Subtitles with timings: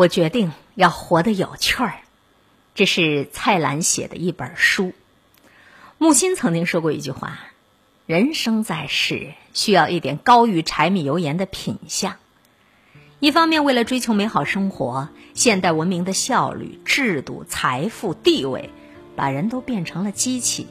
[0.00, 1.96] 我决定要活得有趣儿。
[2.74, 4.94] 这是蔡澜写的一本书。
[5.98, 7.38] 木心曾经说过一句话
[8.08, 12.16] ：“人生在世，需要一点高于柴米油盐的品相。
[13.18, 18.70] 一方面，为了追求美好生活，现代文明的效率、制度、财富、地位，
[19.16, 20.64] 把人都变成了机器；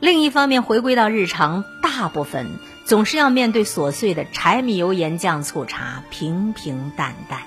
[0.00, 7.42] 另一方面，回归到日常，大部分总是要面对琐碎的柴米油盐酱醋茶，平平淡淡。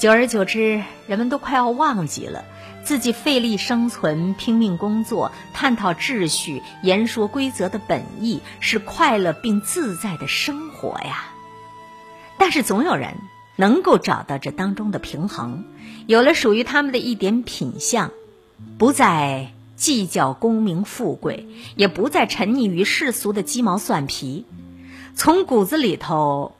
[0.00, 2.42] 久而久之，人们都快要忘记了。”
[2.82, 11.26] 自己费力生存、拼命工作、探讨秩序、言说规则的本意是快乐并自在的生活呀。
[12.38, 13.12] 但是总有人
[13.56, 15.64] 能够找到这当中的平衡，
[16.06, 18.10] 有了属于他们的一点品相，
[18.78, 21.46] 不再计较功名富贵，
[21.76, 24.46] 也不再沉溺于世俗的鸡毛蒜皮，
[25.14, 26.56] 从骨子里头。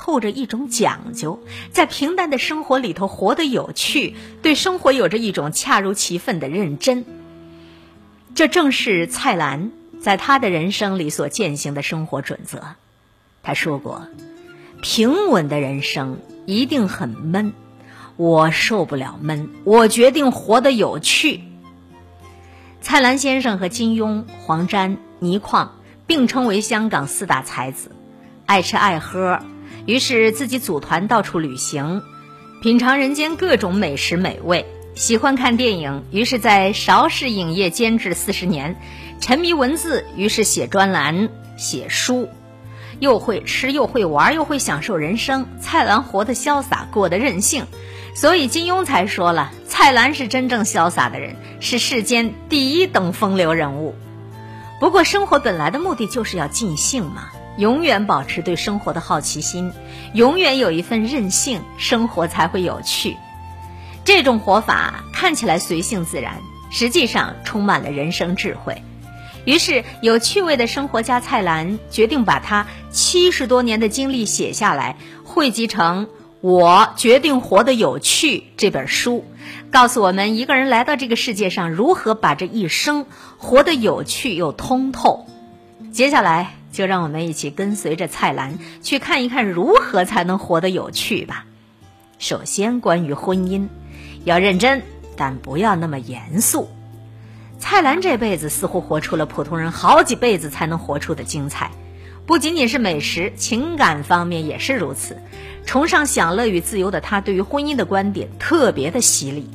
[0.00, 7.04] 透着一种讲究，在平淡的生活里头活得有趣，对生活有着一种恰如其分的认真。
[8.34, 12.62] 这正是蔡澜在他的人生里所践行的生活准则。
[13.42, 14.06] 他说过
[14.80, 17.52] ：“平稳的人生一定很闷，
[18.16, 21.42] 我受不了闷，我决定活得有趣。”
[22.80, 27.90] 蔡澜先生和金庸、黄沾、倪匡并称为香港四大才子，
[28.46, 29.40] 爱吃爱喝。
[29.88, 32.02] 于是自己组团到处旅行，
[32.60, 34.66] 品尝人间各种美食美味。
[34.94, 38.78] 喜欢看电影，于是在邵氏影业监制四十年。
[39.18, 42.28] 沉迷文字，于是写专栏、写书。
[43.00, 45.46] 又会吃，又会玩，又会享受人生。
[45.58, 47.64] 蔡澜活得潇洒，过得任性，
[48.14, 53.94] 所以金庸才说了：“蔡澜是真正潇洒的人，是世间第一等风流人物。”
[54.80, 57.30] 不过，生活本来的目的就是要尽兴嘛。
[57.58, 59.72] 永远保持对生活的好奇心，
[60.14, 63.16] 永远有一份任性，生活才会有趣。
[64.04, 66.36] 这种活法看起来随性自然，
[66.70, 68.80] 实际上充满了人生智慧。
[69.44, 76.06] 于是，有趣味的生活家蔡澜决定把他七十多年的经历写下来，汇集成
[76.40, 79.24] 《我决定活得有趣》这本书，
[79.72, 83.04] 告诉我们一个人来到这个世界上，如何把这一生
[83.36, 85.26] 活得有趣又通透。
[85.90, 86.54] 接下来。
[86.78, 91.44] 就让我们一起跟随着蔡澜去看一看如何才能活得有趣吧。
[92.20, 93.66] 首先，关于婚姻，
[94.22, 94.80] 要认真，
[95.16, 96.68] 但不要那么严肃。
[97.58, 101.72] 蔡澜这辈子似乎活出了普通人好几辈子才能活出的精彩，
[102.24, 105.20] 不仅仅是美食，情感方面也是如此。
[105.66, 109.50] 崇尚享乐与自由的他，对于婚姻的观点特别的犀利。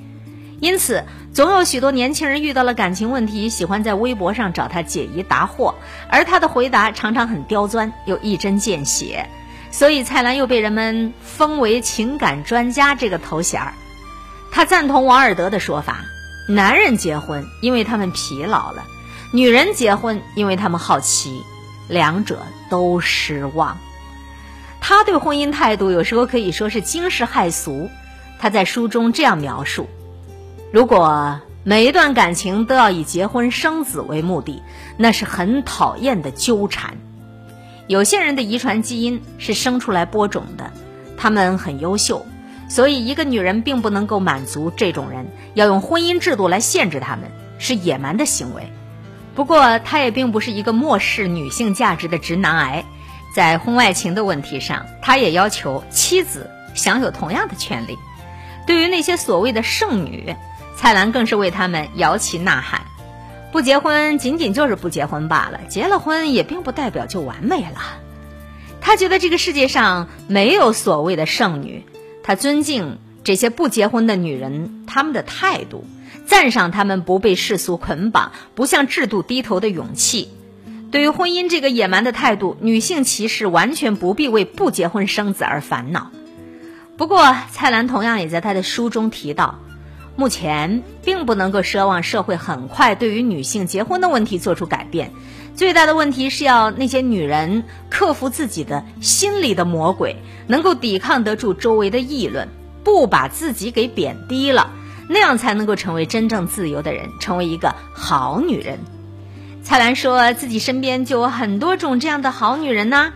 [0.63, 1.03] 因此，
[1.33, 5.73] 总有许多年轻人遇到了感情问题，喜欢在微博上找他解疑答惑，
[6.07, 9.27] 而他的回答常常很刁钻又一针见血，
[9.71, 13.73] 所以蔡澜又被人们封为情感专家这个头衔儿。
[14.53, 15.97] 他赞同王尔德的说法：
[16.47, 18.83] 男人结婚，因为他们疲劳了；
[19.33, 21.43] 女人结婚，因为他们好奇，
[21.89, 23.77] 两者都失望。
[24.79, 27.89] 他对婚姻态度有时候可以说是惊世骇俗。
[28.39, 29.89] 他在书中这样描述。
[30.73, 34.63] 如果每一段感情都要以结婚生子为目的，
[34.97, 36.97] 那是很讨厌的纠缠。
[37.85, 40.71] 有些人的遗传基因是生出来播种的，
[41.15, 42.25] 他们很优秀，
[42.67, 47.29] 所以一个女人并不能够满足这种人，要用婚姻制度来限制他们，
[47.59, 48.63] 是野蛮的行为。
[49.35, 52.83] 不过，他也并不是一个漠视女性价值的直男癌，
[53.35, 57.95] 在婚外情的问题上，他也要求妻子享有同样的权利。
[58.65, 60.33] 对于那些所谓的剩女，
[60.75, 62.81] 蔡澜更是为他们摇旗呐喊，
[63.51, 67.99] 不结婚仅仅就是不结婚罢了，结了婚也并不代表就完美了。
[68.81, 71.85] 他觉得这个世界上没有所谓的剩女，
[72.21, 75.85] 他尊敬这些不结婚的女人他们的态度，
[76.25, 80.29] 赞赏他们不被世俗捆绑、不向制度低头的勇气。
[80.91, 86.11] 对于婚姻这个野蛮的态度，女性歧视完全不必为不结婚生子而烦恼。
[86.97, 89.59] 不过，蔡澜同样也在他的书中提到。
[90.15, 95.11] 目前并不能够奢望社会很快对于女性结婚的问题做出改变，
[95.55, 102.47] 最大的问题是要那些女人克服自己的心里的魔鬼，能够抵抗得住周围的议论，
[102.83, 104.69] 不把自己给贬低了，
[105.09, 108.79] 那样才能够成为真正自由的人，成为一个好女人。
[109.63, 113.13] 蔡澜说自己身边就有很多种这样的好女人呢，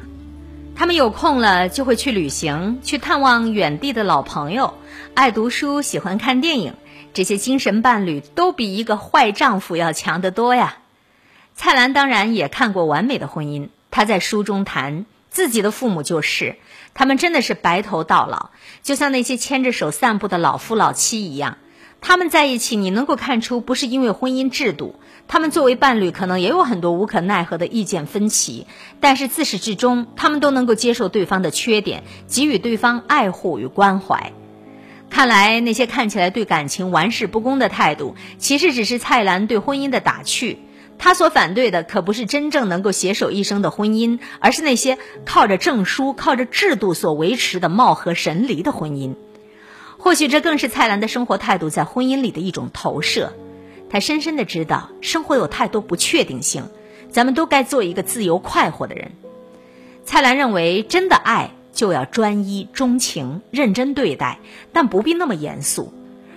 [0.76, 4.74] 她们有空了就会去旅行，去探望远地的老朋友，
[5.14, 6.74] 爱读书，喜欢看电影。
[7.18, 10.78] 这些精神伴侣都比一个坏丈夫要强得多呀。
[11.56, 16.58] 蔡澜当然也看过完美的婚姻，他在书中谈自己的父母就是，
[16.94, 18.52] 他们真的是白头到老，
[18.84, 21.58] 就像那些牵着手散步的老夫老妻一样。
[22.02, 28.68] 他们在一起，你能够看出不是因为婚姻制度，他们作为伴侣可能也有很多无可奈何的意见分歧，
[29.00, 34.34] 但是自始至终，他们都能够接受对方的缺点，给予对方爱护与关怀。
[35.10, 40.60] 看来那些看起来对感情玩世不恭的态度，其实只是蔡澜对婚姻的打趣。
[41.00, 49.16] 他所反对的可不是真正能够携手一生的婚姻，而是那些靠着证书、靠着制度所维持的貌合神离的婚姻。
[50.00, 53.34] 或许这更是蔡澜的生活态度在婚姻里的一种投射。
[53.90, 56.70] 他深深的知道，生活有太多不确定性，
[57.12, 59.12] 咱们都该做一个自由快活的人。
[60.04, 64.40] 蔡澜认为，真的爱就要专一、钟情、认真对待，
[64.74, 65.94] 但不必那么严肃。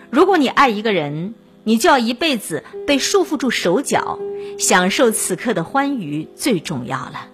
[0.08, 1.34] 如果你爱一个人，
[1.64, 4.20] 你就要一辈子被束缚住手脚，
[4.58, 7.26] 享受此刻的欢愉最重要了。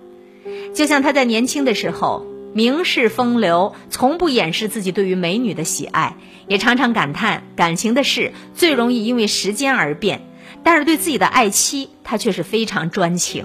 [0.75, 2.25] 就像他在年轻的时候。
[2.57, 6.17] 名士风流，从不掩饰自己对于美女的喜爱，
[6.49, 10.23] 也常常感叹感情的事最容易因为时间而变。
[10.65, 13.45] 但是对自己的爱妻，他却是非常专情。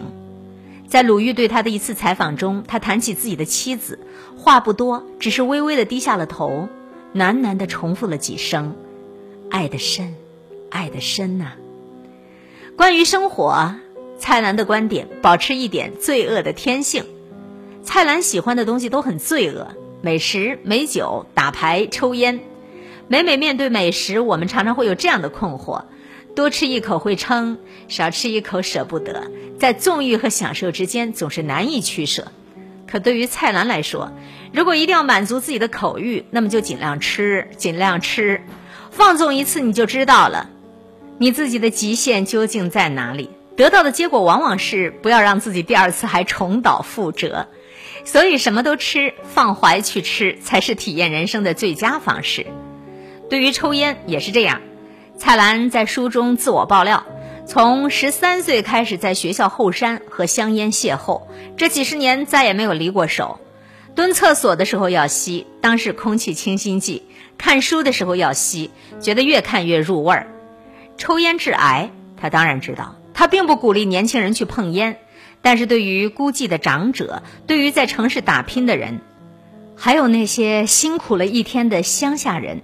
[0.92, 3.98] 在鲁豫对他的一次采访中，他谈起自己的妻子，
[4.36, 6.68] 话不多，只是微微的低下了头，
[7.16, 8.76] 喃喃的重复了几声
[9.50, 10.14] ：“爱得深，
[10.70, 11.54] 爱得深呐。”
[12.76, 13.74] 关于生活，
[14.20, 17.06] 蔡澜的观点保持一点罪恶的天性。
[17.82, 19.70] 蔡澜喜欢的东西都很罪恶，
[20.02, 22.42] 美食、美酒、打牌、抽烟。
[23.08, 25.84] 每每面对美食，我们常常会有这样的困惑：
[26.36, 27.58] 多吃一口会撑，
[27.88, 29.30] 少吃一口舍不得。
[29.60, 32.32] 在纵欲和享受之间，总是难以取舍。
[32.88, 34.12] 可对于蔡澜来说，
[34.52, 38.42] 如果一定要满足自己的口欲，那么就尽量吃，尽量吃。
[38.90, 40.50] 放纵一次，你就知道了，
[41.18, 43.30] 你自己的极限究竟在哪里。
[43.56, 47.48] 得到的结果往往是不要让自己第二次还重蹈覆辙。
[48.04, 52.48] 所以什么都吃，放怀去吃，才是体验人生的最佳方式。
[53.30, 54.62] 对于抽烟也是这样。
[55.22, 57.06] 蔡澜在书中自我爆料，
[57.46, 61.22] 从十三岁开始在学校后山和香烟邂逅，
[61.58, 63.40] 这几十年再也没有离过手。
[63.94, 67.04] 蹲厕所的时候要吸，当是空气清新剂；
[67.38, 70.28] 看书的时候要吸，觉得越看越入味儿。
[70.98, 74.98] 抽烟致癌，他当然知道，他并不鼓励年轻人去碰烟。
[75.44, 79.02] 但是对于孤寂的长者，对于在城市打拼的人，
[79.76, 82.62] 还有那些辛苦了一天的乡下人，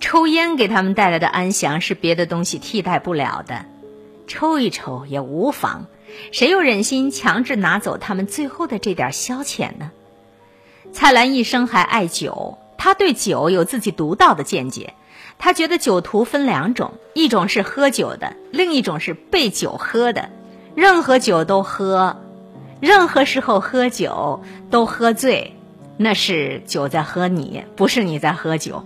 [0.00, 3.64] 抽烟给他们带来的安详是别的东西替代不了的。
[4.26, 5.86] 抽一抽也无妨，
[6.32, 9.90] 谁又忍心强制拿走他们最后的这点消遣呢？
[10.92, 14.94] 蔡澜一生还爱酒，他对酒有自己独到的见解。
[15.38, 20.30] 他觉得酒徒分两种，一种是喝酒的，另一种是被酒喝的。
[20.74, 22.16] 任何酒都喝，
[22.80, 25.54] 任何时候喝酒都喝醉，
[25.96, 28.84] 那是酒在喝你，不是你在喝酒。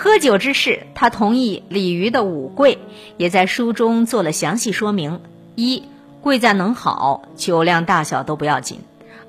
[0.00, 2.78] 喝酒之事，他同意李渔的五贵，
[3.16, 5.20] 也在书中做了详细说明：
[5.56, 5.82] 一，
[6.20, 8.78] 贵在能好，酒量大小都不要紧；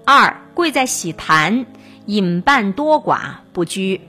[0.05, 1.65] 二，贵在喜谈，
[2.05, 4.01] 饮半多寡不拘；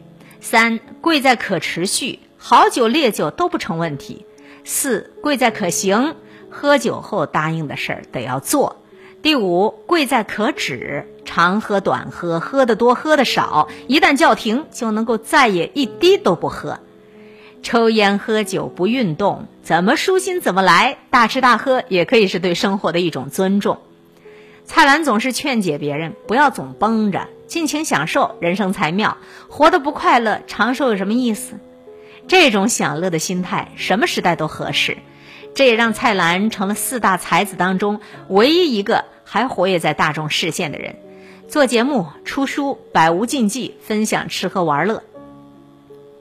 [0.43, 4.27] 三，贵在可持续，好酒烈酒都不成问题；
[4.63, 6.15] 四，贵在可行。
[6.51, 8.80] 喝酒后答应的事儿得要做。
[9.23, 16.81] 第五，贵在可止，长喝短喝，喝得多喝得少，一旦叫停，就能够再也一滴都不喝。
[17.63, 20.97] 抽烟喝酒不运动，怎么舒心怎么来。
[21.11, 23.81] 大吃大喝也可以是对生活的一种尊重。
[24.65, 29.19] 蔡澜总是劝解别人不要总绷着，尽情享受，人生才妙。
[29.49, 31.57] 活得不快乐，长寿有什么意思？
[32.27, 34.97] 这种享乐的心态，什么时代都合适。
[35.55, 40.97] 这也让蔡澜成了四大才子当中唯一一个还活跃在大众视线的人，
[41.49, 45.03] 做节目、出书，百无禁忌，分享吃喝玩乐。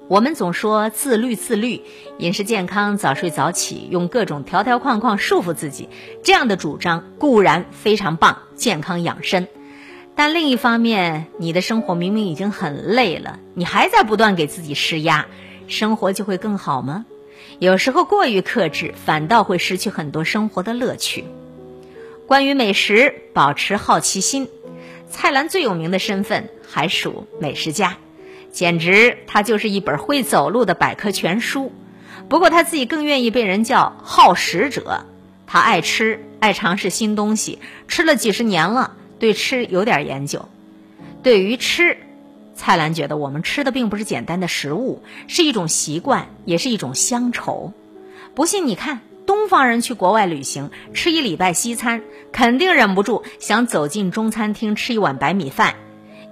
[0.08, 1.84] 我们总说自律自律，
[2.18, 5.88] 饮食健康，早睡早起，用各种条条框框束缚自己，
[6.24, 9.48] 这样的主张固然非常棒，健康养生。
[10.16, 15.28] 但另一方面，你的生活明明已经很累了，你还在不断给自己施压，
[15.68, 17.06] 生活就会更好吗？
[17.60, 21.26] 有时候过于克制，反倒会失去很多生活的乐趣。
[22.28, 24.48] 关于美食，保持好奇心。
[25.10, 27.98] 蔡澜最有名的身份还属美食家，
[28.52, 31.72] 简直他就是一本会走路的百科全书。
[32.30, 35.06] 不过他自己更愿意被人叫好食者。
[35.48, 40.48] 他爱吃，爱尝试新东西，吃了几十年了，对吃有点研究。
[41.24, 41.98] 对于吃。
[42.60, 47.72] 蔡澜觉得，我们吃的并不是简单的食物，是一种习惯，也是一种乡愁。
[48.36, 52.02] 不信你看，东方人去国外旅行，吃一礼拜西餐，
[52.34, 55.76] 肯定忍不住想走进中餐厅吃一碗白米饭；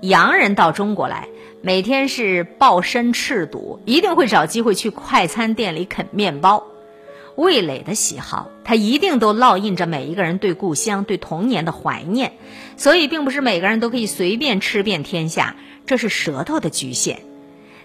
[0.01, 1.29] 洋人到中国来，
[1.61, 6.65] 每天是抱身赤赌，一定会找机会去快餐店里啃面包。
[7.37, 12.33] 味蕾的喜好，它一定都烙印着每一个人对故乡、对童年的怀念。
[12.77, 15.55] 所以，并不是每个人都可以随便吃遍天下，
[15.87, 17.21] 这是舌头的局限。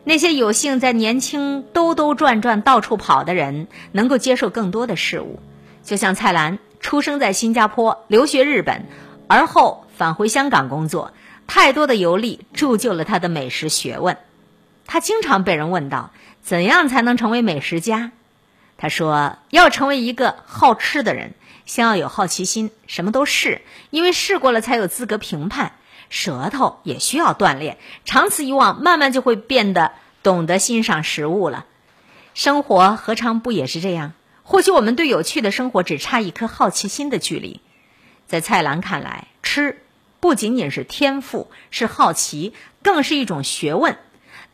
[0.05, 5.39] 那些有幸在年轻兜兜转转到处跑的人，能够接受更多的事物。
[5.85, 8.85] 就像蔡澜，出生在新加坡，留学日本，
[9.29, 11.13] 而后返回香港工作。
[11.47, 14.17] 太多的游历铸就了他的美食学问。
[14.87, 16.11] 他经常被人问到：
[16.43, 18.11] 怎样才能成为美食家？
[18.79, 21.35] 他说：“要成为一个好吃的人，
[21.67, 25.73] 先要有好奇心，什么都试，因为试过了才有资格评判。
[26.13, 29.93] 舌头也需要锻炼，长此以往，慢慢就会变得
[30.23, 31.65] 懂得欣赏食物了。
[32.35, 34.13] 生活何尝不也是这样？
[34.45, 37.61] 或许我们对有趣的生活只差一颗好奇心的距离。
[38.27, 39.83] 在蔡澜看来，吃
[40.21, 42.53] 不仅仅是天赋，是好奇，
[42.83, 43.97] 更是一种学问。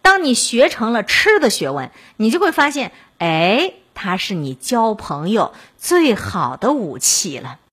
[0.01, 7.59] 当你学成了吃的学问，你就会发现，哎。”它是你交朋友最好的武器了。